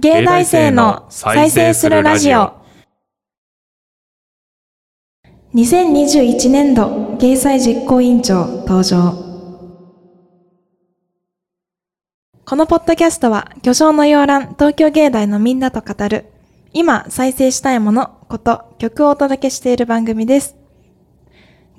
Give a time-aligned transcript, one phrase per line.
[0.00, 2.52] 芸大生の再生するラジオ。
[5.56, 9.16] 2021年度芸祭実行委員長登場。
[12.44, 16.26] このポッドキャストは、巨匠の洋蘭東京芸大のみんなと語る、
[16.72, 20.54] 今再生したいもの、こと、曲をお届けしている番組です。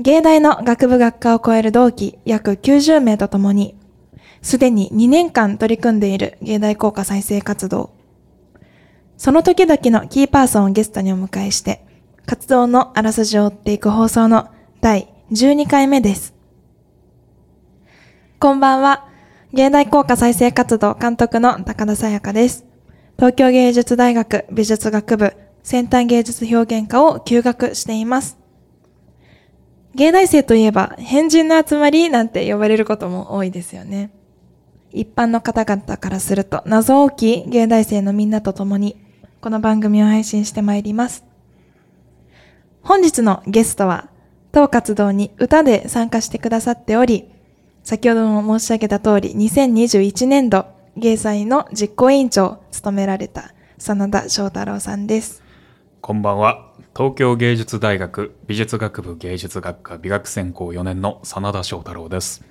[0.01, 3.77] 芸大の学部学科を超える同期約90名とともに、
[4.41, 7.97] すでに2年間取り組んでいる芸大効果再生活動。
[9.19, 11.85] その時々のキーパーソンをゲストにお迎えして、
[12.25, 14.47] 活動のあらすじを追っていく放送の
[14.79, 16.33] 第12回目です。
[18.39, 19.09] こんばんは。
[19.51, 22.63] 芸大効果再生活動監督の高田沙耶香です。
[23.17, 25.33] 東京芸術大学美術学部
[25.63, 28.37] 先端芸術表現科を休学しています。
[29.95, 34.11] 芸大生といえば変人の集まりなんて呼ばれることも多いですよね。
[34.93, 39.08] 一般の方々からすると謎大きい芸大生のみんなと共に
[39.41, 41.23] この番組を配信してまいります。
[42.81, 44.09] 本日のゲストは
[44.51, 47.31] 当活動に歌で参加してくださっており、
[47.83, 50.65] 先ほども申し上げた通り2021年度
[50.97, 55.41] 芸祭の実行委員長を務められた真田翔太郎さんです。
[56.01, 56.73] こんばんは。
[56.93, 62.43] 東京芸術大学美術学部芸術学科美学専攻4年の真田翔太郎です。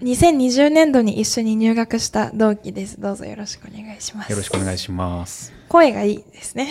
[0.00, 3.00] 2020年度に一緒に入学した同期です。
[3.00, 4.30] どうぞよろしくお願いします。
[4.30, 5.52] よろしくお願いします。
[5.68, 6.70] 声がいいですね。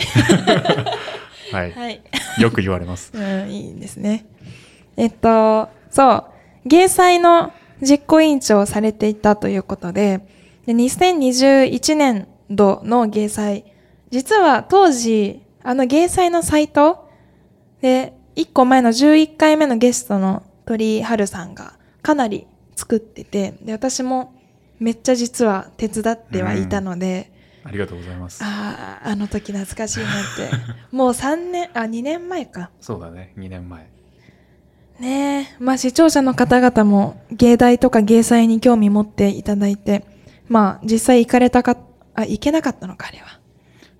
[1.51, 1.71] はい。
[1.71, 2.01] はい。
[2.39, 3.11] よく言われます。
[3.15, 4.25] うん、いいですね。
[4.97, 6.25] えっと、そう、
[6.65, 10.27] 芸祭の実行委員長をされていたということで、
[10.65, 13.65] で2021年度の芸祭、
[14.09, 17.09] 実は当時、あの芸祭のサイト
[17.81, 24.33] で、1個前の11回目のゲストの鳥春さんがかなり作ってて、で、私も
[24.79, 27.31] めっちゃ実は手伝ってはいたので、
[27.63, 28.43] ありがとうございます。
[28.43, 30.51] ああ、あの時懐かしいなって。
[30.95, 32.69] もう3年、あ、2年前か。
[32.79, 33.33] そうだね。
[33.37, 33.89] 2年前。
[34.99, 40.05] ねえ、まあ視聴者の方々も芸大とか芸祭に興味持っていただいて、
[40.47, 41.77] まあ実際行かれたか、
[42.13, 43.39] あ、行けなかったのか、あれは。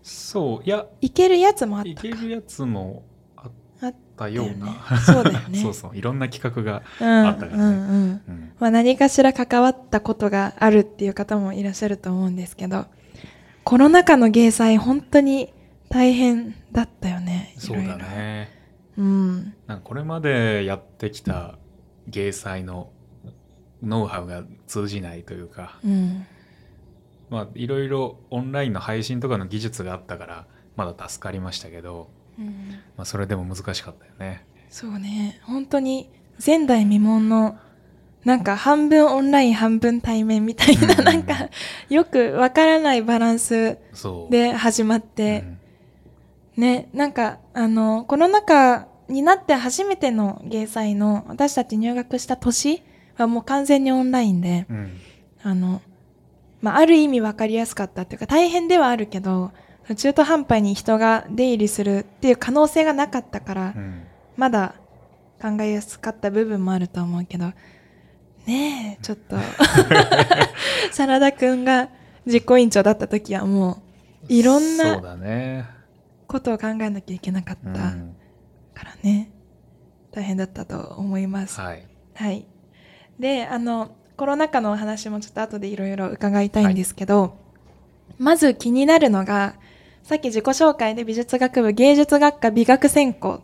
[0.03, 0.63] そう。
[0.63, 2.02] いや、行けるやつもあったいか。
[2.03, 3.15] けるやつもあ
[4.16, 5.00] ったような。
[5.00, 5.59] そうだよね。
[5.62, 5.98] そうそう。
[5.98, 6.81] いろんな企画が。
[7.00, 8.22] うん、あったからね
[8.59, 12.86] 何かしら関わったことがあるっていう方もいらっしゃると思うんですけど、
[13.64, 15.54] コロナ禍の芸祭本当に
[15.90, 17.54] 大変だったよね。
[17.58, 17.98] いそうだ。
[17.98, 18.50] ね。
[18.98, 19.54] うん。
[19.68, 21.58] なんかこれまでやってきた
[22.08, 22.90] 芸祭の
[23.84, 26.25] ノウハウが通じないというか、うん。
[27.30, 32.09] まあいろいろオンラインの配信とかの技術があったからまだ助かりましたけど、
[32.40, 32.79] うん。
[32.97, 34.46] まあ、それでも難しかったよね。
[34.69, 35.40] そうね。
[35.44, 36.09] 本当に
[36.46, 37.57] 前代未聞の
[38.23, 41.03] なんか半分オンライン半分対面みたいな、うん。
[41.03, 41.50] なんか
[41.90, 43.78] よくわからないバランス。
[44.29, 45.44] で始まって。
[46.57, 46.62] う、ん。
[46.62, 52.81] ねなんかあのコロナ禍になって初めての芸祭の私たち入学した年
[53.18, 54.97] はもう完全にオンラインでうん。
[55.44, 55.81] あの、
[56.62, 59.51] まあ、ある意味わかりやすかったっていうか大変ではあるけど
[59.94, 64.01] 中途半端に人が出入りするっていう可能性がなかったから、うん
[64.35, 64.75] まだ
[65.41, 67.53] 考えやすかった部分もあると思うけど、
[68.45, 69.38] ねえ、ちょっと、
[70.91, 71.90] 真田くんが
[72.25, 73.81] 実行委員長だった時はも
[74.29, 75.66] う、いろんそうなだね。
[76.28, 78.16] ことを考えなきゃいけなかったうん
[78.74, 79.31] からね、
[80.12, 81.59] 大変だったと思います。
[81.59, 81.88] はい。
[82.13, 82.45] はい。
[83.19, 87.38] で、あの、コロナ禍のお話もちょっと後でいろいろ伺いたいんですけど、
[88.18, 89.56] まず気になるのが、
[90.06, 93.42] さっき自己紹介で美術学部芸術学科美学専攻。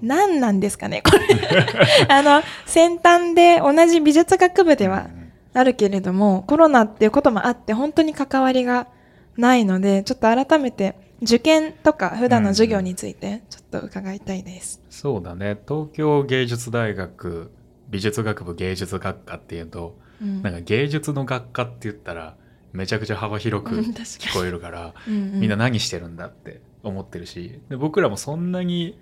[0.00, 1.26] 何なんですかねこれ。
[2.08, 8.88] あの、先端で同じ美術学部ではうんあるけれども、コロナっていうこともあって本当に関わりが
[9.36, 14.80] ないので、ちょっと改めて受験とか普段の授業についてちょっと伺いたいです。
[14.88, 15.58] そうだね。
[15.68, 17.52] 東京芸術大学
[17.90, 22.34] 美術学部芸術学科っていうと、うんなんか芸術の学科って言ったら
[22.76, 25.40] めちゃくちゃ幅広く聞こえるから、うんうん。
[25.40, 28.98] みんな何してるんだって思ってるしで僕らもそんなに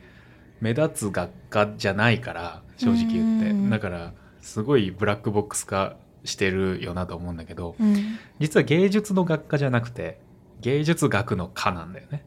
[0.60, 3.50] 目立つ学科じゃないから正直言って。
[3.50, 8.18] うんだからすごいブラックボックス化してるよなと思うんだけどうん。
[8.38, 10.20] 実は芸術の学科じゃなくて
[10.60, 12.24] 芸術学の科なんだよね。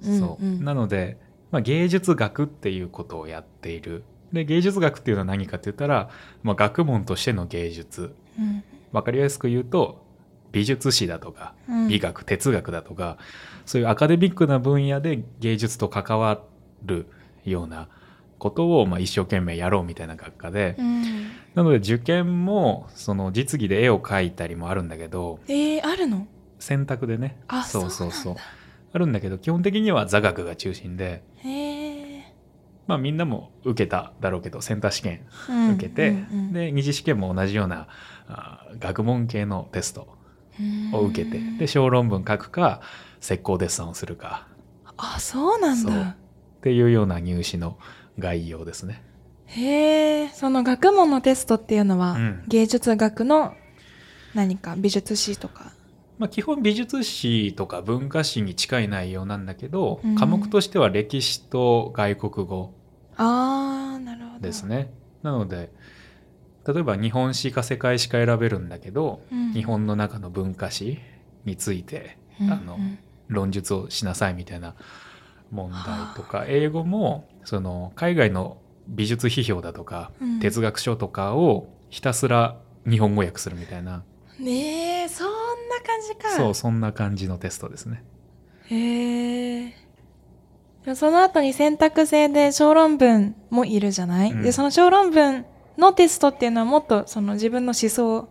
[0.00, 0.64] そううん。
[0.64, 1.18] なので、
[1.50, 4.04] まあ、芸術学っていうことをやっている。
[4.32, 6.10] で芸術学っていうのは何かって言ったら、
[6.42, 8.14] まあ、学問としての芸術。
[8.38, 8.62] うん。
[8.92, 10.03] わかりやすく言うと
[10.54, 11.88] 美術史だとかうん。
[11.88, 13.18] 美学哲学だとか
[13.66, 16.40] そういうアカデミックな分野で芸術と関わ
[16.84, 17.06] る
[17.44, 17.88] ような
[18.38, 21.02] ことをまあ一生懸命やろうみたいな学科で、うん。
[21.54, 26.26] なので受験もその実技で絵を描いたりもあるんだけどえー、あるの？
[26.58, 27.38] 選択でね。
[27.48, 28.36] あそうそうそう。
[28.92, 32.34] あるんだけど基本的には座学が中心でへえ。
[32.86, 36.14] まあみんなも受けただろうけどセンター試験うん受けて、
[36.52, 37.88] で二次試験も同じような
[38.28, 40.13] あ学問系のテスト
[40.92, 42.80] を受けてうんで小論文書くか
[43.20, 44.46] 石膏デッサンをするか
[44.96, 46.10] あ、そうなんだ。
[46.10, 46.16] っ
[46.60, 47.78] ていうような入試の
[48.18, 49.02] 概要ですね。
[49.46, 53.54] へえ、その学問のテストっていうのは、うん芸術学の
[54.34, 55.72] 何か美術史とか？
[56.18, 62.74] まあ、基本美術史とか文化史に近い内容なんだけど、うん科目としては歴史と外国語
[63.16, 64.40] ああ、なるほど。
[64.40, 64.92] ですね。
[65.22, 65.72] なので
[66.66, 69.52] 例えば日本史か世界史か選べるんだけど、うん。
[69.52, 70.98] 日本の中の文化史
[71.44, 72.50] についてうん。
[72.50, 72.98] あのうん。
[73.28, 74.74] 論述をしなさいみたいな
[75.50, 75.82] 問題
[76.16, 76.44] とか。
[76.46, 80.40] 英語もその海外の美術批評だとか、うん。
[80.40, 82.58] 哲学書とかをひたすら
[82.88, 84.02] 日本語訳するみたいな、
[84.38, 85.32] ねえ、そんな
[85.86, 86.30] 感じか。
[86.36, 88.02] そうそんな感じのテストですね。
[88.66, 89.74] へえ。
[90.94, 94.42] その後に選択制で小論文もいるじゃない、うん。
[94.42, 98.28] で、その小論文のテストっていうのはもっとその自分の思想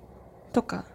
[0.53, 0.85] とか、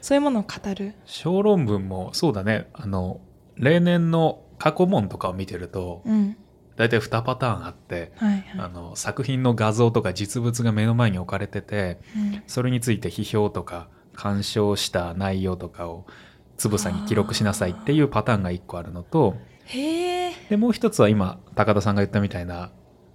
[0.00, 0.94] そういうものを語る。
[1.04, 3.20] 小論文もそうだねあの
[3.56, 6.36] 例年の過去問とかを見てるとうん。
[6.76, 8.44] 大体2パターンあって、はいはい。
[8.56, 16.06] あの作品の画像とか実物が目の前に置かれててうんそれについて批評とか鑑賞した内容とかを
[16.56, 19.36] つぶさに記録しなさいっていうパターンが1個あるのと。
[20.48, 22.70] でもう一つは今高田さんが言ったみたいな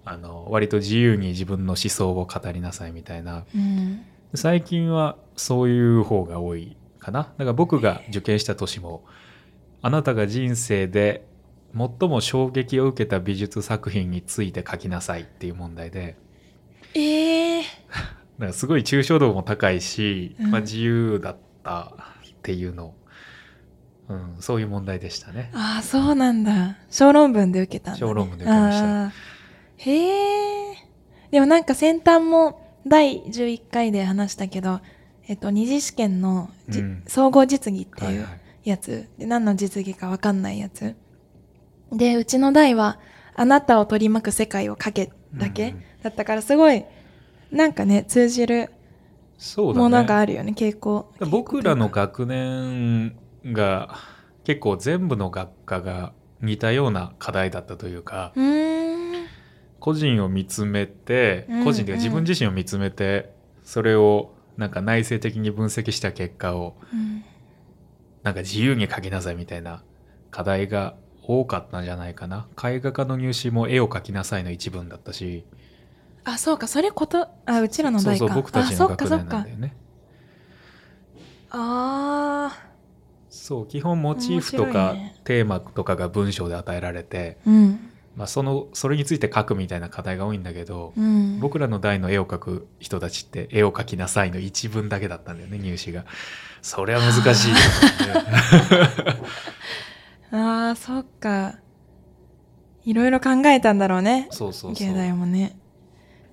[0.05, 4.05] あの割と自由に自分の思想を語りなさいみたいなうん。
[4.35, 9.03] 最近はそういう方が多いかなだから僕が受験した年も
[9.81, 11.25] あなたが人生で
[11.77, 16.15] 最も衝撃を受けた美術作品について書きなさいっていう問題で
[16.95, 17.63] ええ。
[17.93, 17.99] だ
[18.39, 21.93] からすごい抽象度も高いし、うんまあ、自由だった
[22.25, 22.93] っていうの、
[24.09, 25.51] うん、そういう問題でしたね。
[25.53, 26.77] ああ、そうなんだ。
[26.89, 28.07] 小論文で受けたんだ、ね。
[28.07, 29.32] 小論文で受けました
[29.77, 30.75] へえ。
[31.31, 34.81] でもなんか先端も第11回で話したけど、
[35.27, 40.95] えっと、二次試験のじ、うん総合実技ってはいいうはいやつ、で何の実技かわかんないやつ。
[41.91, 42.99] で、うちの代は、
[43.35, 46.83] あなたを取り巻く世界を書けだけ、うんだったからすごい、
[47.49, 48.69] なんかね、通じる
[49.57, 50.13] ものがね。
[50.13, 51.11] あるよね、傾向。
[51.31, 53.15] 僕らの学年
[53.45, 53.95] が
[54.43, 56.11] 結構全部の学科が
[56.41, 58.92] 似たような課題だったというか、うーん。
[59.83, 63.33] 個人を見つめて、うん個人で自分自身を見つめて、
[63.65, 67.21] それをなんか内省的に分析した結果をうん
[68.23, 69.83] なんか自由に描きなさいみたいな
[70.31, 72.47] 課題が多かったんじゃないかな。
[72.63, 75.43] 絵画科の入試も絵を描きなさいの一文だったし、
[76.23, 78.19] あ、そうか、それこと、あ、うちらの代か。
[78.19, 79.57] そうそう、僕たちの学年なんだよ。
[79.57, 79.75] ね。
[81.49, 82.57] あ
[83.29, 87.92] そう、基本モチーフとか、ねテーマとかが文章で与えられて、あ、うん。
[88.15, 91.39] まあその、それについて書くみたいな課題が多いんだけど、うん。
[91.39, 96.05] 僕らの代の絵を描く人たちって絵を描きなさいの一文だけだったんだよね、 入試が。
[96.61, 97.53] それは難しい。
[100.35, 101.55] ああ、そっか。
[102.85, 104.27] いろいろ考えたんだろうね。
[104.31, 105.15] そうそうそう。
[105.15, 105.57] もね。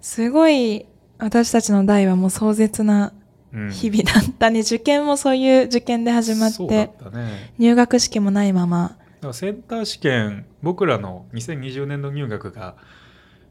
[0.00, 0.86] すごい、
[1.18, 3.12] 私たちの代はもう壮絶な
[3.52, 4.60] うん日々だったね。
[4.60, 6.92] 受験もそういう受験で始まってね。
[7.58, 8.96] 入学式もないまま。
[9.20, 12.76] だからセンター試験僕らの2020年度入学が、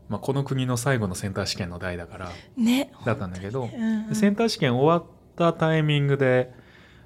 [0.09, 2.91] まあ、この国の最後のセンター試験の代だからね。
[3.05, 5.03] だったんだけど、うんうんセンター試験終わっ
[5.35, 6.51] たタイミングで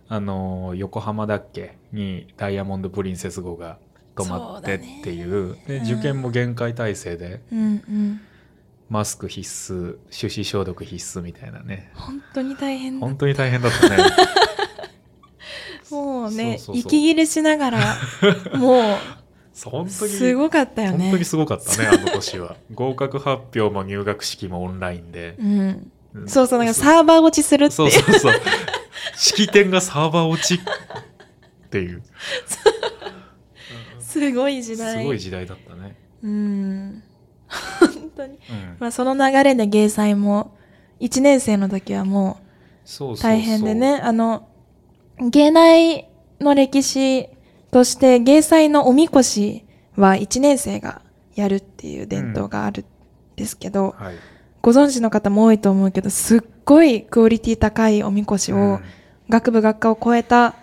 [0.07, 3.77] あの横浜だっけにダイヤモンド・プリンセス号が
[4.15, 8.21] 止まってっていうでうん受験も厳戒態勢でうんうん。
[8.89, 13.17] マスク必須手指消毒必須みたいなね本当に大変だ本。
[13.17, 13.97] 当に大変だったね
[16.23, 17.97] もうね、息切れしながら、
[18.57, 18.81] もう、
[19.65, 20.97] 本当にすごかったよね。
[21.05, 25.91] 本当にすごかったねあの年は合格発表も入学式もオンラインで、うん。
[26.15, 27.75] うんそうそう、なんかサーバー落ちするって。
[27.75, 28.33] そうそうそう。
[29.17, 30.59] 式典がサーバー落ちっ
[31.69, 32.03] ていう。
[33.99, 35.03] すごい時す代。
[35.03, 35.95] ごい時代だったね。
[36.23, 37.03] うん。
[37.79, 38.33] 本当に。
[38.33, 38.77] うん。
[38.79, 40.55] まあその流れで芸祭も、
[40.99, 42.37] 1年生の時はも
[42.99, 43.95] う大変でね、。
[43.95, 44.47] あの、
[45.19, 46.09] 芸内
[46.43, 47.29] の歴史
[47.71, 51.01] として芸祭のおみこしは1年生が
[51.35, 52.85] やるっていう伝統があるん
[53.35, 54.15] ですけど、はい。
[54.61, 58.83] ご存知の方も多いと思うけど、すっごいクオリティ高いおみこしを、うん。
[59.29, 60.55] 学部学科を超えた、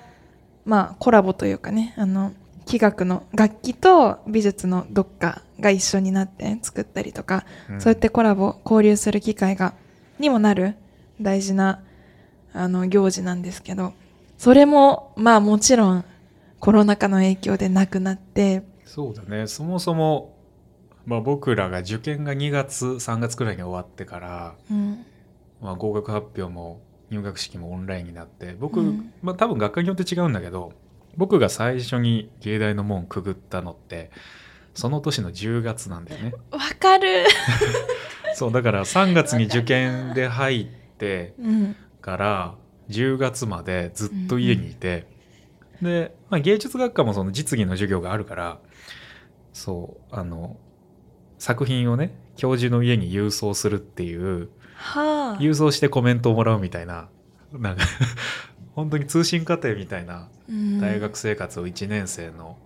[0.65, 2.33] まあ、コラボというかね、あの、
[2.67, 7.81] 器楽の楽器と美術のどっかが一緒になって作ったりとか、うん。
[7.81, 9.75] そうやってコラボ、交流する機会が、
[10.19, 10.77] にもなる
[11.21, 11.83] 大事な、
[12.53, 13.93] あの、行事なんですけど、
[14.41, 16.05] それも、まあもちろん、
[16.61, 19.47] コロナ禍の影響でなくなって、そうだね。
[19.47, 20.35] そもそも、
[21.05, 25.05] まあ、僕らが受験が2月3月くらいに終わってから、うん、
[25.61, 26.81] まあ、合格発表も
[27.11, 29.13] 入学式もオンラインになって僕、うん。
[29.21, 30.73] まあ、多分学科によって違うんだけど
[31.19, 34.11] 僕が最初に芸大の門くぐったのって
[34.75, 36.33] その年の10月なんだよね。
[36.51, 37.27] わかる。
[38.35, 40.67] そうだから3月に受験で入っ
[40.97, 42.55] てうん、から
[42.91, 45.07] 10月までずっと家にいて、
[45.83, 48.59] で、まあ、芸術学科もその実技の授業があるから
[49.53, 50.57] そうあの
[51.39, 55.43] 作品をね教授の家に郵送するっていうはあ。
[55.43, 57.09] 郵送してコメントをもらうみたいな
[57.53, 57.85] なんか
[58.75, 60.81] 本当に通信課程みたいなうん。
[60.81, 62.59] 大学生活を1年生の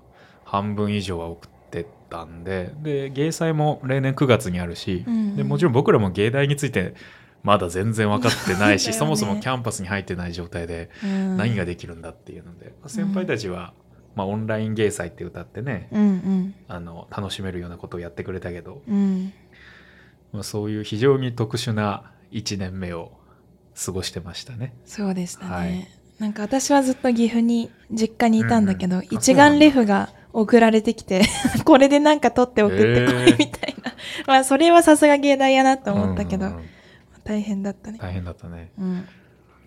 [0.45, 5.37] 半分以上は送ってたんでで芸祭も例年9月にあるし、うん。
[5.37, 6.95] でもちろん僕らも芸大について
[7.45, 8.93] まだ全然分かってないし、 ね。
[8.95, 11.37] そもそもキャンパスに入ってない状態でうん。
[11.37, 13.75] 何ができるんだっていうので、まあ先輩たちは、
[14.17, 16.55] まあ、オンライン芸祭って歌ってね、うんうん。
[16.69, 19.33] あの楽しめるようなことをやってくれたけど、うん。
[20.33, 23.13] まあ、そういう非常に特殊な1年目を
[23.85, 24.75] 過ごしてましたね。
[24.87, 25.51] そうでしたね。
[25.51, 25.89] はい。
[26.19, 29.03] なんか私はずっと岐阜に実家にいたんだけど、うん。
[29.03, 31.23] うんあ一眼レフが送られてきて
[31.65, 33.95] これでなんか撮って送ってこいみたいな、
[34.27, 36.65] まあそれはさすが芸大やなと思ったけど、うんうんうん
[37.25, 38.73] 大変だったね、大変だったね。
[38.79, 39.09] うん、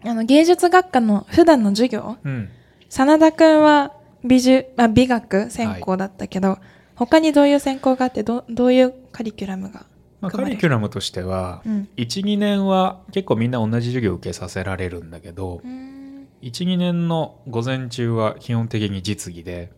[0.06, 2.50] あの芸術学科の普段の授業うん。
[2.90, 6.58] 真田くんは美術あ美学専攻だったけど、
[6.96, 9.86] 他にどういう専攻があってどどういうカリキュラムが
[10.20, 11.90] まあ、カリキュラムとしては、うん。
[11.96, 15.98] 12年は結構みんな同じ授業を受けさせられるんだけど、うーん
[16.42, 19.72] 12年の午前中は基本的に実技で、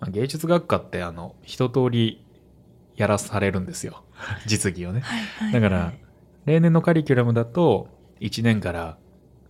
[0.00, 2.24] まあ、芸術学科ってあの一通り
[2.96, 4.02] やらされるんですよ。
[4.46, 5.00] 実技をね。
[5.00, 5.52] はいはい。
[5.52, 5.92] だから
[6.46, 7.88] 例年のカリキュラムだと
[8.20, 8.98] 1年から、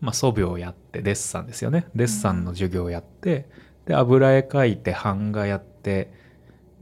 [0.01, 1.87] まあ、素描をやってデッサンですよね。
[1.95, 3.49] デッサンの授業をやって、
[3.87, 6.13] で油絵描いて版画やって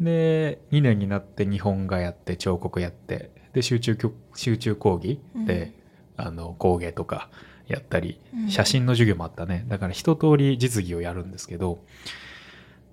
[0.00, 5.72] で2年になって日本画やって彫刻やってで集中教集中講義で、
[6.16, 7.30] あの工芸とか
[7.66, 8.50] やったりうん。
[8.50, 9.64] 写真の授業もあったね。
[9.68, 11.84] だから一通り実技をやるんですけど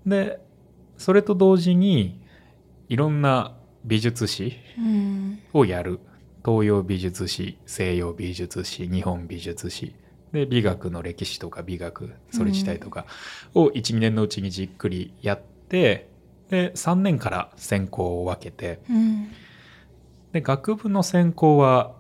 [0.06, 0.40] で
[0.98, 2.22] それと同時に
[2.88, 5.40] いろんな美術史うん。
[5.54, 6.00] をやる
[6.46, 9.94] 東洋美術史西洋美術史日本美術史。
[10.32, 13.06] で美学の歴史とか美学それ自体とか
[13.56, 16.08] を12年のうちにじっくりやって
[16.50, 18.80] で3年から専攻を分けて。
[18.90, 19.32] うん。
[20.32, 21.96] で学部の専攻は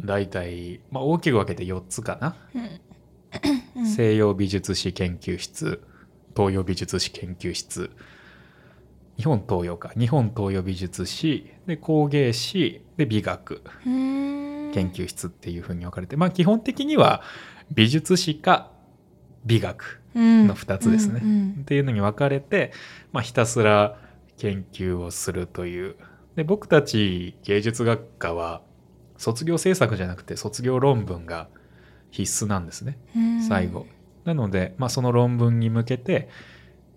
[0.00, 2.36] 大体、まあ、大きく分けて4つかな、
[3.76, 3.86] うん。
[3.86, 5.80] 西洋美術史研究室
[6.36, 7.90] 東洋美術史研究室
[9.20, 17.20] 日本東洋か日本東洋美術史で工芸史で美学うん研究室っていう風に分かれて、まあ基本的には
[17.70, 18.70] 美術史か
[19.44, 21.56] 美学のの2つですね、うん。
[21.60, 22.72] っていうのに分かれて、
[23.12, 23.98] まあ、ひたすら
[24.38, 25.96] 研究をするという。
[26.36, 28.62] で僕たち芸術学科は
[29.18, 31.48] 卒業制作じゃなくて卒業論文が
[32.10, 32.96] 必須なんですね。
[33.14, 33.42] うん。
[33.42, 33.86] 最後、
[34.24, 36.30] なので、まあ、その論文に向けて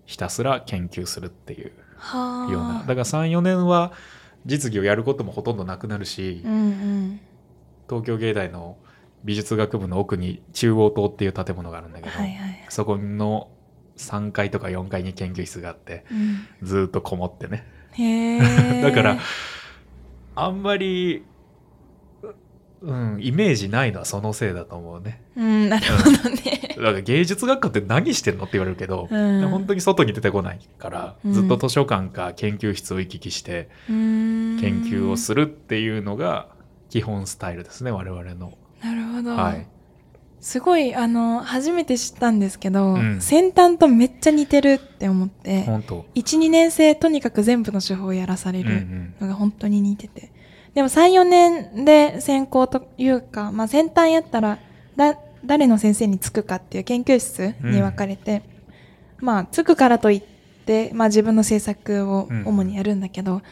[0.06, 2.78] ひたすら研究するっていうはあような。
[2.80, 3.92] だから34年は
[4.46, 7.20] 実技をやることもほとんどなくなるし、うんうん。
[7.88, 8.76] 東京芸大の
[9.24, 13.48] 美術学部の奥に中央棟っていう建物があるんだけど、はいはい、そこの
[13.96, 17.64] 3階とか4階に研究室があってうん、ずーっとこもってね。
[18.82, 19.18] だから
[20.34, 21.24] あんまり
[22.84, 25.22] うんイメージないのはそのせいだと思うね。
[25.36, 26.74] うんなるほどね。
[26.76, 29.48] だから芸術学科って何してんのって言われるけど、うん。
[29.48, 31.32] 本当に外に出てこないから、うん。
[31.32, 36.48] ずっと図書館か研究室を行き来して研研究をするっていうのが
[36.90, 38.52] 基本スタイルですね我々の。
[38.82, 39.66] なるほど、はい、
[40.40, 43.20] すごいあの初めて知ったんですけど、うん。
[43.20, 50.32] 先端とめっちゃ似てるって思って本当、12年生とにかく全部の手法をやらされるんのが本当に似てて、
[50.74, 54.58] でも34年で専攻というか、まあ、先端やったら
[54.96, 58.42] だ誰の先生につくかっていう研究室に分かれて、
[59.18, 60.22] まあつくからといっ
[60.64, 63.42] て、まあ、自分の制作を主にやるんだけど、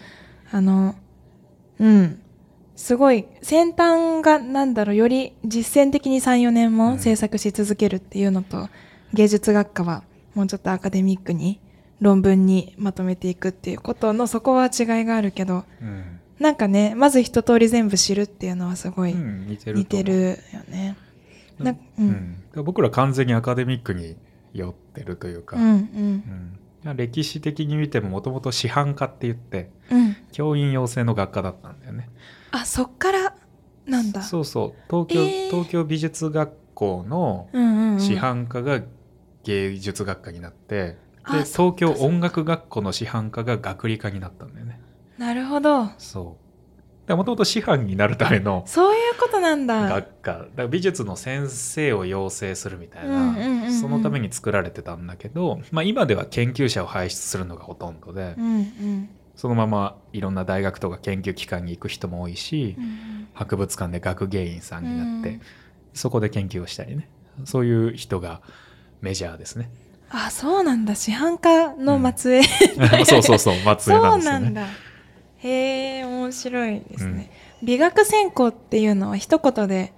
[0.50, 0.94] あの
[1.78, 2.18] うん。
[2.74, 8.70] すごい先端がなんだろうより実践的に34年うんも制作し続けるっていうのと、
[9.12, 10.02] 芸術学科は
[10.34, 11.60] もうちょっとアカデミックに
[12.00, 20.26] 論文にまとめていくっていうことのそこは違いがあるけどうんなんかねまず一通り全部知るっていうのはすごいうん似てる似てるよ
[20.68, 20.96] ね。
[21.58, 22.08] なううん。
[22.08, 24.16] ん、僕ら完全にアカデミックに
[24.52, 26.58] 寄ってるというか、うんうん。
[26.84, 26.96] うん。
[26.96, 30.16] 歴史的に見てももともと師範科って言ってうん。
[30.32, 32.10] 教員養成の学科だったんだよね。
[32.50, 33.34] あそっから
[33.86, 34.22] なんだ。
[34.22, 34.82] そうそう。
[34.90, 35.50] 東京、えー。
[35.50, 38.00] 東京美術学校のうんうんうん。
[38.00, 38.80] 師範科が
[39.44, 41.76] 芸術学科になってあでそっか。
[41.78, 44.80] 東京音楽学校の師範科が学理科になったんだよね
[45.22, 45.88] なるほど。
[45.98, 46.36] そ
[47.08, 49.88] うもともと師範になるためのそういうことなんだ。
[49.88, 65.40] 学科だから美術の先生を養成するみたいうんうんうんうなんそのために作られてたんだけど、まあ、今では研究者を輩出するのがほとんどで、うんうんそのままいろんな大学とか研究機関に行く人も多いし、うん博物館で学芸員さんになって、うん
[65.94, 67.10] そこで研究をしたりね
[67.44, 68.40] そういう人が
[69.02, 69.70] メジャーですね
[70.08, 70.94] あ、そうなんだ。
[70.94, 72.42] 師範科の末裔。
[73.04, 74.66] そうそうそう末裔そなんですよね。
[75.42, 77.30] へえ、面白いですね。
[77.62, 79.92] 美学専攻っていうのは一言で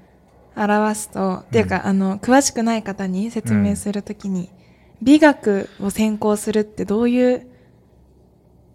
[0.57, 4.51] 表すと、っていうか、あの、詳しくない方に説明するときに、
[5.03, 7.47] 美学を専攻するってどういう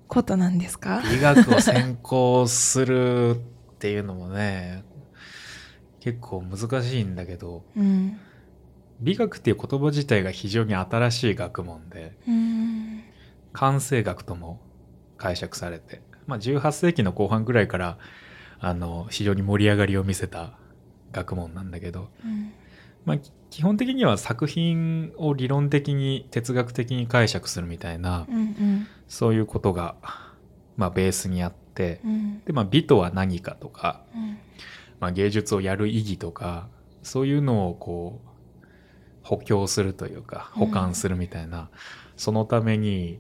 [0.08, 1.02] ことなんですか？
[1.12, 4.84] 美学を専攻するっていうのもね
[6.00, 8.20] 結構難しいんだけどうん。
[9.00, 13.04] 美学っていう言葉自体が非常に新しい学問でうん。
[13.54, 14.60] 感性学とも
[15.18, 17.98] 解釈されて、まあ、18世紀の後半ぐらいから
[18.60, 20.54] あの非常に盛り上がりを見せた
[21.12, 22.54] 学問なんだけど、うん。
[23.06, 23.18] まあ、
[23.50, 29.96] 基本的には作品を理論的に哲学的に解釈するみたいな、うんそういうことが、
[30.78, 32.42] まあ、ベースにあってうん。
[32.46, 34.38] で、まあ、美とは何かとか、うん。
[35.00, 36.68] まあ、芸術をやる意義とか
[37.02, 38.30] そういうのをこう
[39.24, 41.70] 補強するというか補完するみたいな、
[42.18, 43.20] そのために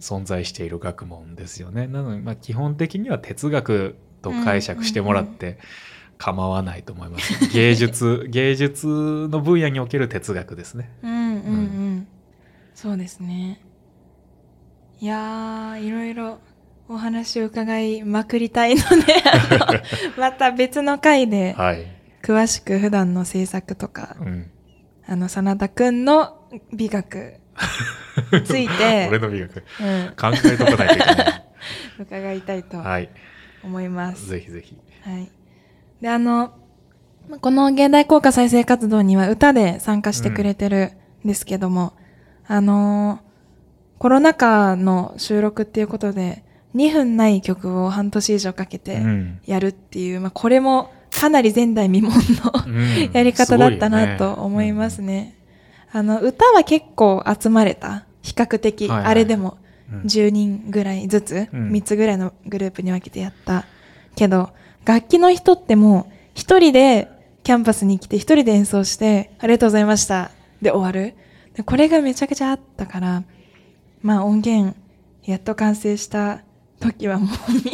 [0.00, 1.86] 存在している学問ですよね。
[1.86, 5.58] なので、まあ、基本的には哲学と解釈してもらって
[6.18, 7.48] 構わないと思います。
[7.52, 10.90] 芸術 芸術の分野における哲学ですね。
[11.02, 12.06] うんうんうん
[12.74, 13.60] そうですね
[15.00, 16.38] いやーいろいろ
[16.88, 19.22] お話を伺いまくりたいので
[20.16, 21.86] また別の回ではい。
[22.22, 24.50] 詳しく普段の制作とかうん、
[25.06, 27.22] あの真田くんの美学に
[28.44, 29.62] ついて 俺の美学うん、
[30.16, 31.44] 考えとかないといけない。
[32.00, 33.08] 伺いたいとはい。
[33.62, 34.28] 思います。
[34.28, 34.76] ぜひぜひ。
[35.02, 35.30] はい。
[36.00, 36.52] で、あの、
[37.28, 40.92] まこの現代効果再生活動には歌で参加してくれてる
[41.24, 41.92] んですけども、
[42.46, 43.30] あのー
[44.00, 46.42] コロナ禍の収録っていうことで、
[46.74, 55.02] 2分ない曲を半年以上かけうてんやるっていう、まあ、これもかなり前代未聞のうん やり方だったなと思います。
[55.02, 55.36] ね。
[55.92, 58.06] あの、歌は結構集まれた。
[58.22, 63.64] 比較的、はいはいあれでもすごいよね10人ぐらいずつ、うん3つぐらいのグループに分けてやった。
[64.14, 64.50] けど、
[64.84, 67.08] 楽器の人ってもう、一人で
[67.42, 70.30] キャンパスに来て、一人で演奏して、ありがとうございました。
[70.62, 71.14] で終わる。
[71.54, 73.24] でこれがめちゃくちゃあったから、
[74.02, 74.76] まあ音源、
[75.24, 76.42] やっと完成した
[76.78, 77.28] 時はもう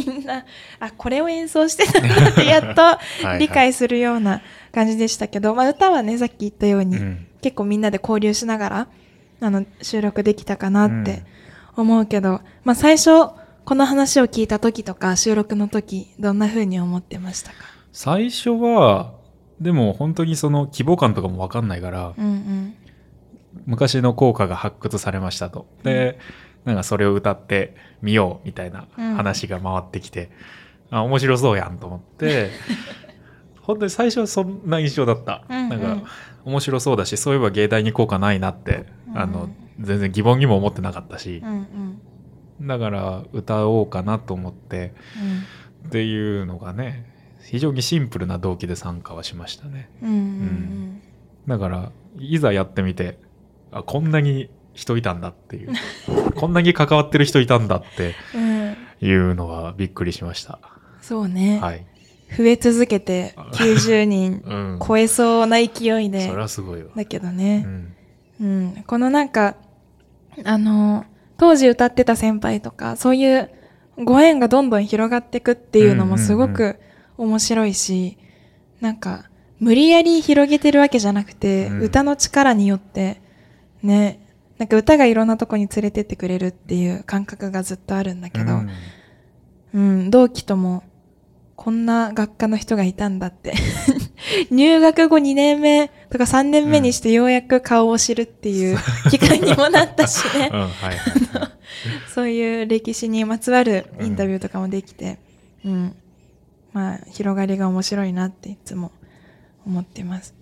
[0.06, 0.44] みんな、
[0.80, 4.40] あ、これを演奏してたんだって、 やっとはい理解するような
[4.72, 8.88] 感じでしたけど、まあ歌はね、さっき言ったように、うん結構みんなで交流しながら、
[9.40, 11.25] あの、収録できたかなって
[11.77, 13.11] 思うけど、まあ最初、
[13.64, 17.57] この話を聞いた時とか、収録の時、どんな風に思ってましたか？
[17.92, 19.14] 最初は
[19.61, 22.75] でも本当にその規模感とかも分かんないから、うんうん。
[23.64, 25.66] 昔の効果が発掘されましたと。
[25.83, 26.18] で、
[26.64, 30.31] なんかそれを歌ってみようみたいな話が回ってきて、
[30.90, 32.51] あ、面白そうやんと思って、
[33.62, 35.42] 本当に最初はそんな印象だった。
[35.49, 36.09] うんうんなんか
[36.44, 38.85] 面白そうだし、そういえば芸大に効果ないなって、
[39.16, 42.00] あのうん、全然疑問にも思ってなかったしう、ん
[42.61, 42.66] うん。
[42.66, 44.92] だから歌おうかなと思って
[45.88, 47.11] っていうのがね、
[47.42, 49.90] 非常にシンプルな動機で参加はしましたね。
[50.02, 50.11] うん。
[50.11, 51.02] うんうん
[51.46, 53.20] だからいざやってみて
[53.70, 55.72] あこんなに人いたんだっていう
[56.35, 58.61] こんなに関わってる人いたんだってうん。
[58.62, 58.76] うん。
[59.00, 60.59] いうのはびっくりしました
[61.00, 61.61] そうね。
[61.61, 61.87] はい、
[62.37, 65.68] 増え続けて 90人うん、超えそうな勢い
[66.07, 66.33] そでれ。
[66.33, 67.66] はすごいわ、だけどうね。
[68.44, 68.85] ん、うん。
[68.87, 69.57] このなんか、
[70.44, 71.05] あの、
[71.38, 73.51] 当時歌ってた先輩とか、そういう
[73.99, 76.77] ご縁がどんどん広がっていくっていうのもすごく
[77.16, 78.18] 面白いし、
[78.81, 79.25] なんか、
[79.59, 81.83] 無理やり広げてるわけじゃなくて、うん。
[81.83, 83.22] 歌の力によって、
[83.83, 84.20] ね、
[84.59, 88.70] なんか歌がいろんなとこに連れてってくれるっていう感覚がずっとあるんだけど、うん。
[89.75, 90.83] うん、同期とも、
[91.57, 93.55] こんな学科の人がいたんだって。
[94.51, 98.79] 入学後2年目とか3年目にしてようやく顔を知るっていう
[99.11, 100.61] 機会にもなったしね うん。
[100.61, 101.57] はいはい
[102.12, 105.19] そういう歴史にまつわるインタビューとかもできて、
[105.64, 105.97] うん。
[106.73, 108.92] まあ、広がりが面白いなっていつも
[109.66, 110.35] 思ってます。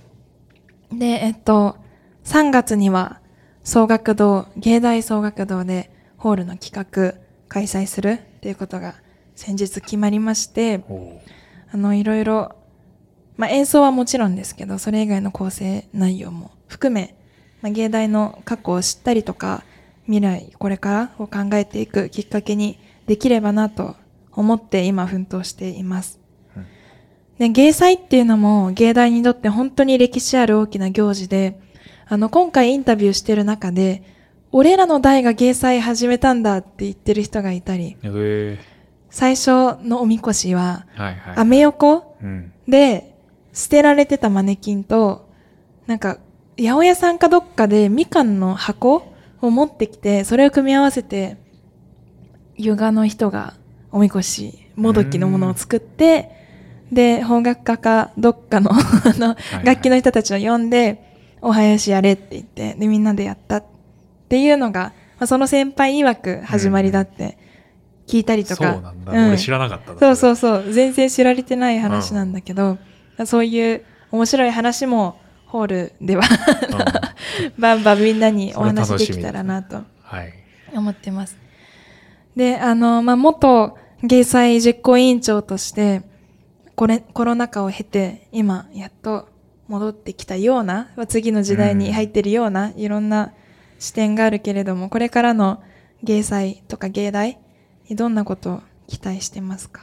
[0.93, 1.77] で、えっと、
[2.25, 3.21] 3月には、
[3.63, 7.15] 総学堂、芸大総学堂でホールの企画
[7.49, 8.95] 開催するっていうことが
[9.35, 10.85] 先日決まりまして、
[11.73, 12.55] あの、いろいろ、
[13.37, 17.17] まあ、演奏はもちろんですけど、それ以外の構成内容も含め、
[17.63, 19.65] まあ、芸大の過去を知ったりとか
[20.05, 23.97] 未来これからを考えていくきっかけにできればなと
[24.33, 26.21] 思って今奮闘しています。
[26.57, 26.67] うん。
[27.39, 31.59] で、芸祭っていうのも芸大にとって本当に歴史ある大きな行事で、
[32.07, 34.03] あの、今回インタビューしてる中で、
[34.53, 38.74] 俺らの代が芸祭始めたんだって言ってる人がいたり、へえ
[39.15, 41.37] 最初のおみこしは、はいはい。
[41.37, 42.53] アメ横うん。
[42.67, 43.15] で
[43.53, 45.29] 捨てられてたマネキンと、
[45.87, 46.19] なんか、
[46.59, 49.07] 八百屋さんかどっかでみかんの箱
[49.41, 51.37] を持ってきて、それを組み合わせて、
[52.57, 53.55] ヨガの人が
[53.93, 56.33] おみこし、もどきのものを作って、
[56.91, 58.79] で、邦楽家かどっかの あ
[59.17, 61.05] の、い楽器の人たちを呼んで、
[61.41, 63.65] お囃子やれって言って、で、みんなでやったっ
[64.29, 67.39] ていうのが、まあ、その先輩曰く始まりだって
[68.07, 68.73] 聞いたりとか。
[68.75, 69.13] そうなんだ。
[69.13, 70.73] うん俺知らなかったなそうそうそう。
[70.73, 72.79] 全然知られてない話なんだけど、
[73.27, 80.33] そういう面白い話もホールではうん バンバンみんなにお話できたらなとはい。
[80.75, 81.37] 思ってます。
[82.37, 86.03] で、あの、まあ、元芸祭実行委員長として、
[86.75, 89.29] これ、コロナ禍を経て、今、やっと
[89.69, 93.33] 戻ってきたような、次の時代に入ってるような、いろんな
[93.79, 95.63] 視点があるけれども、これからの
[96.03, 97.37] 芸祭とか芸大に
[97.91, 99.83] どんなことを期待してますか？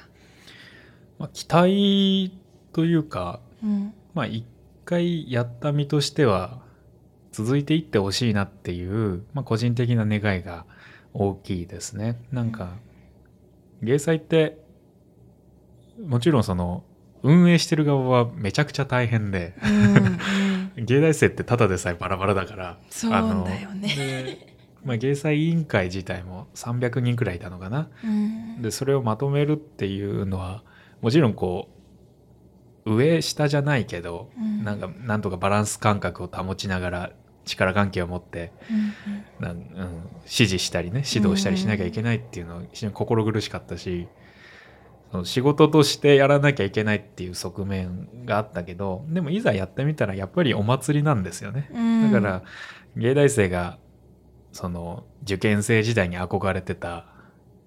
[1.19, 2.31] まあ、期待
[2.73, 3.93] というか、うん。
[4.13, 4.45] まあ一
[4.85, 6.59] 回やった身としては
[7.31, 10.65] 続いていってほしいなっていう、まあ、個人的な願いが
[11.13, 12.19] 大きいですね。
[12.31, 12.73] なんか
[13.81, 14.57] 芸祭って
[16.03, 16.83] もちろんその
[17.23, 19.53] 運営してる側はめちゃくちゃ大変で
[20.77, 24.50] うん、 芸大生ってただでさえバラバラだからそうだよねで
[24.83, 27.89] まあ、芸祭委員会自体も300人くらいいたのかな。
[28.03, 28.61] うん。
[28.61, 30.63] でそれをまとめるっていうのは
[31.01, 31.69] もちろんこ
[32.85, 37.11] う上下じゃないけど、うんなんかなんとかバランス感覚を保ちながら
[37.45, 39.65] 力関係を持ってうんなん、うん、
[40.23, 44.07] 指示したりね指導したりしなきゃいけないっていうのは非常に心苦しかったし
[45.23, 51.69] 仕事としてやらなきゃいけないっていう側面があったけどでもいざやってみたらやっぱりお祭りなんですよね。
[51.73, 52.43] うんだから
[52.95, 53.77] 芸大生が
[54.51, 57.05] その受験生時代に憧れてた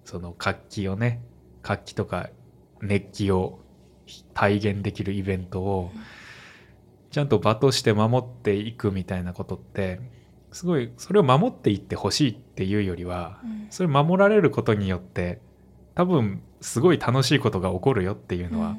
[0.04, 1.22] その活気をね
[1.62, 2.30] 活気とか
[2.82, 3.60] 熱気を
[4.34, 5.90] 体現できるイベントを
[7.10, 10.00] ちゃんと場として守っていくみたいなことって
[10.52, 13.66] すごいそれを守っていってほしいっていうよりはうん。
[13.70, 15.40] それ守られることによって
[15.94, 18.76] 多分すごい楽しいことが起こるよっていうのは、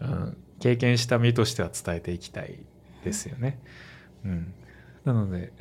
[0.00, 2.60] うん、経験した身としては伝えていきたい
[3.04, 3.60] ですよね。
[4.24, 4.54] うん、
[5.04, 5.52] なので、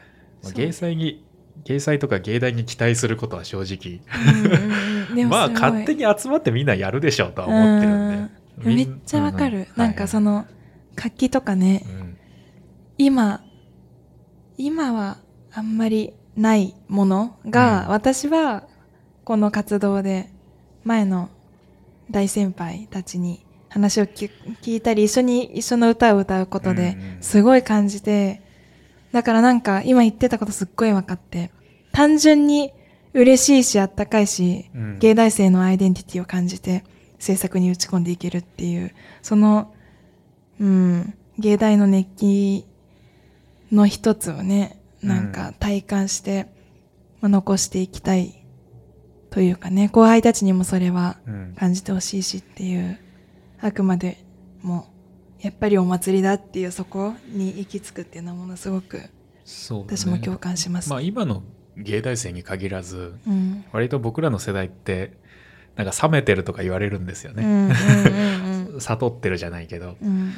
[0.44, 1.26] ま芸祭に
[1.64, 4.00] 芸祭とか芸大に期待することは正直。
[5.12, 8.76] うん まあ勝手に集まってみんなやるでしょうとは思ってるんで。
[8.76, 10.46] めっちゃわかる、うなんかその、の
[10.96, 12.18] 活気とかね、うん。
[12.98, 13.44] 今
[14.58, 15.18] 今は
[15.52, 17.90] あんまりないものが、うん。
[17.90, 18.68] 私は
[19.24, 20.30] この活動で
[20.84, 21.30] 前の
[22.12, 24.30] 大先輩たちに話を聞
[24.62, 28.42] 聞いたり一緒に一緒の歌を歌うことですごい感じて、
[29.16, 31.50] だからなんか今言ってたことすっごい分かって
[31.94, 32.74] 単純に
[33.14, 35.00] 嬉しいしあったかいし、うん。
[35.00, 36.84] 芸大生のアイデンティティを感じて
[37.18, 39.74] 制作に打ち込んでいけるっていうその
[40.60, 42.66] うん芸大の熱気
[43.72, 46.48] の一つをねなんか体感して、
[47.22, 48.44] まあ、残していきたい
[49.30, 51.56] というかね後輩たちにもそれはうん。
[51.58, 53.00] 感じてほしいしっていう
[53.62, 54.18] あくまで
[54.62, 54.90] も
[55.46, 59.00] やっぱりお祭りだっていうそこに行き着くっていうのはものすごく
[59.46, 60.90] 私も共感します。
[60.90, 61.44] まあ今の
[61.78, 63.64] 芸大生に限らずうん。
[63.72, 65.14] 割と僕らの世代って
[65.76, 67.44] なんか冷めてるとか言われるんですよね。
[67.44, 69.98] うんうん 悟ってるじゃないけど。
[70.02, 70.34] うん。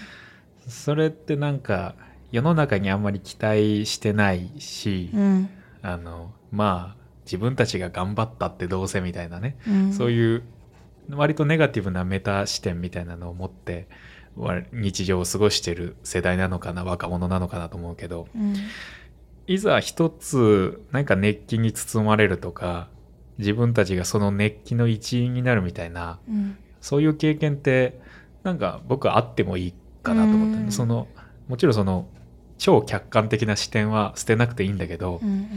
[0.68, 1.96] それってなんか
[2.34, 5.50] 世の中にあんまり期待してないし、うん。
[5.84, 9.94] あのまあ自分たちが頑張ったってどうせみたいなね、うん。
[9.94, 10.44] そういう
[11.12, 13.88] 割とネガティブなメタ視点みたいなのを持ってわ
[14.72, 18.56] 日常を過ごしてる世代なのかな若者なのかなと思うけどうん。
[19.48, 22.90] いざ一つ何か熱気に包まれるとか
[23.38, 26.58] 自分たちがその熱気の一員になるみたいなうん。
[26.82, 28.00] そういう経験って
[28.44, 29.74] なんか僕はあってもいい
[30.04, 30.72] かなと思って、うん。
[30.72, 31.08] その
[31.48, 32.08] もちろんその
[32.58, 35.50] 超客観的な視点は捨てなくていいんだけど、うん。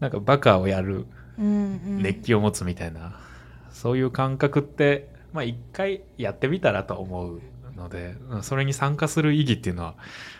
[0.00, 1.06] なんかバカをやる
[1.38, 2.02] うんうん。
[2.02, 3.18] 熱気を持つみたいな、
[3.70, 7.40] そういう感覚ってまあ一回やってみたらと思う
[7.76, 9.94] のでうんそれに参加する意義っていうのは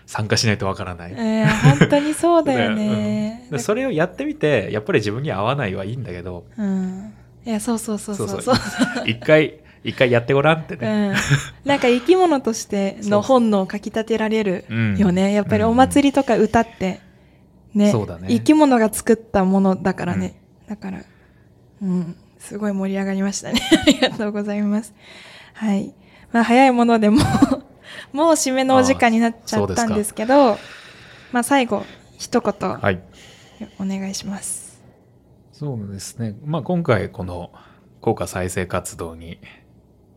[0.07, 1.12] 参加しないとわからない。
[1.12, 3.46] えー、本当にそうだよね。
[3.53, 7.12] でそれをやってみてやっぱり自分に合わないはいいんだけどうん。
[7.44, 8.55] いや、そうそうそうそうそそう
[9.05, 9.09] う。
[9.09, 11.11] 一回一回やってごらんってうね。
[11.11, 11.14] ん、
[11.64, 14.64] なんか生き物としての本能をかきたてられる
[14.98, 15.33] よね。
[15.33, 17.01] やっぱりお祭りとか歌って、
[17.74, 20.40] ねそうだね生き物が作ったものだからね。
[20.68, 21.03] だから、
[21.83, 22.16] うん、
[22.49, 23.61] すごい盛り上がりましたね。
[23.83, 24.95] ありがとうございます。
[25.53, 25.95] はい。
[26.33, 27.23] まあ、早いものでもう、
[28.17, 30.59] もう締めのお時間になっちゃったんですけど、
[31.31, 31.85] まあ、最後、
[32.17, 33.01] 一言、はい。
[33.79, 34.83] お願いします。
[35.53, 36.37] そうですね。
[36.45, 37.51] まあ今回この
[38.01, 39.41] 効果再生活動に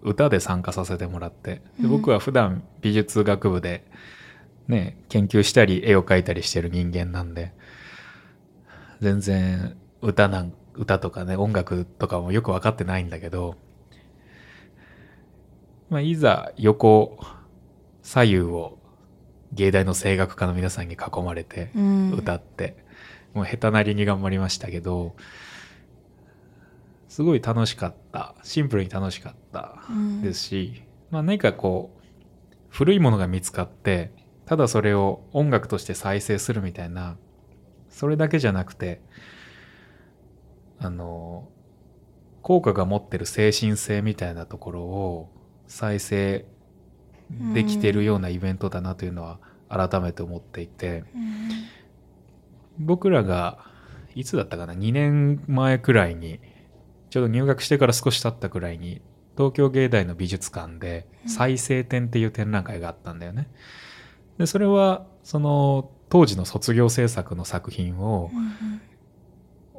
[0.03, 3.83] 歌で参加させてもらって、でうん僕は普段美術学部で
[4.67, 7.53] ね、研究したり絵を描いたりしてる人間なんで、
[9.01, 13.55] 全然歌なん、歌とかね、音楽とかもよく分かってないんだけど、
[15.89, 17.19] まあいざ横、
[18.01, 18.79] 左右を
[19.53, 22.11] 芸大の声楽科の皆さんに囲まれて、うん。
[22.13, 22.77] 歌って、
[23.33, 25.15] もう下手なりに頑張りましたけど、
[27.09, 28.35] すごい楽しかった。
[28.43, 32.07] シンプルに楽しかったうんですし、まあ何かこう、
[32.69, 34.11] 古いものが見つかって、
[34.45, 37.17] ただそれを音楽として再生するみたいな、
[37.89, 39.01] それだけじゃなくて、
[40.81, 41.47] あの、
[42.41, 45.29] 効果が持ってる精神性みたいなところを
[45.67, 46.45] 再生
[47.53, 49.39] できてるようなイベントだなというのは
[49.69, 52.85] 改めて思っていて、うん。
[52.85, 53.59] 僕らが
[54.15, 56.39] いつだったかな？2年前くらいに
[57.11, 59.01] ちょうど入学してから少し経ったくらいに
[59.37, 61.29] 東京芸大の美術館でうん。
[61.29, 63.47] 再生展っていう展覧会があったんだよね。
[64.39, 68.31] でそれはその当時の卒業制作の作品を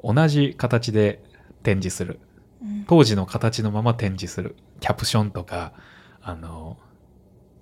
[0.03, 1.23] 同じ形で
[1.63, 2.21] 展示する。
[2.63, 2.85] うん。
[2.87, 4.57] 当時の形のまま展示する。
[4.81, 5.73] キャプションとか
[6.21, 6.77] あの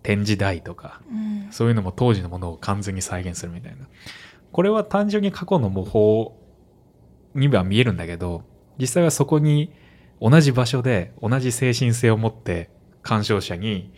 [0.03, 1.49] 展示台とかうん。
[1.51, 3.87] そういうのも当時のものを完全に再現するみたいな。
[4.53, 6.33] これは単純に過去の模倣
[7.35, 8.43] には見えるんだけど、
[8.79, 9.73] 実際はそこに
[10.21, 12.71] 同じ場所で同じ精神性を持って
[13.03, 13.93] 鑑賞者に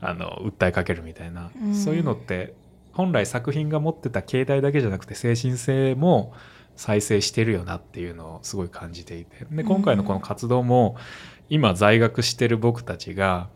[0.00, 1.74] あの訴えかけるみたいな、うん。
[1.74, 2.54] そういうのって
[2.92, 6.32] 本来作品が持ってた形態だけじゃなくて精神性も
[6.78, 9.44] 再生してるよなっていうのをすごい感じていて。
[9.50, 10.96] で、今回のこの活動も
[11.50, 13.48] 今在学してる僕たちが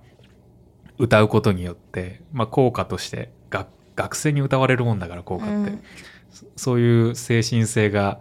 [0.99, 5.83] 歌うことによって、まあ、効果として学学生に歌われるもんだから効果って、うん。
[6.31, 8.19] そそういう精神性が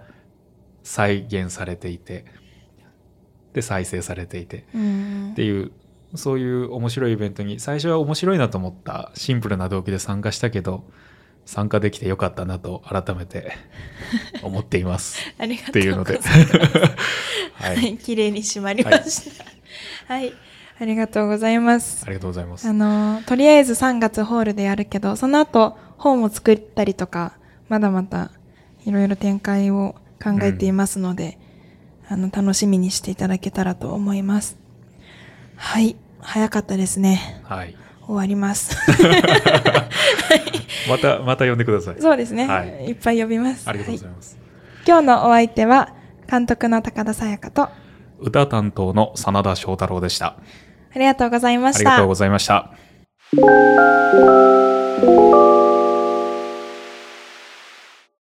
[0.83, 2.25] 再現されていて
[3.53, 4.67] で再生されていて。
[4.75, 5.29] うん。
[5.31, 5.71] っていう
[6.13, 10.83] そういう面白いイベントに最初は面白いなと思ったシンプルな動機で参加したけど
[11.45, 13.51] 参加できてよかったなと改めて
[14.41, 16.61] 思っています ありがとっていうのでうございます。
[17.53, 19.45] ははいい、綺麗に締まりました。
[20.13, 20.33] はい、
[20.79, 22.09] ありがとうございますあ。
[22.09, 27.33] りがとうございますあの、とりあえず3月ホールでやるけど、その後本を作ったりとか、
[27.69, 28.31] まだまだ
[28.85, 31.37] いろいろ展開を考えていますので、
[32.07, 34.57] あの、楽しみにしていただけたらと思います。
[35.55, 37.41] はい、早かったですね。
[37.43, 37.75] はい
[38.11, 38.75] 終わります。
[40.89, 41.95] またまた呼んでください。
[41.99, 42.89] そうですね、はい。
[42.89, 43.69] いっぱい呼びます。
[43.69, 44.37] ありがとうございます。
[44.37, 44.41] は
[44.81, 45.93] い、今日のお相手は
[46.29, 47.69] 監督の高田沙耶香と
[48.19, 50.35] 歌担当の真田翔太郎でした。
[50.93, 51.89] ありがとうございました。
[51.89, 52.73] ありがとうございました。